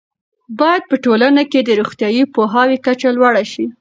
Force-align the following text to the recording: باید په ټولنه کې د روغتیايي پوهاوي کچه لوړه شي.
باید 0.59 0.83
په 0.89 0.95
ټولنه 1.05 1.41
کې 1.51 1.59
د 1.63 1.69
روغتیايي 1.79 2.23
پوهاوي 2.33 2.77
کچه 2.85 3.09
لوړه 3.17 3.43
شي. 3.51 3.65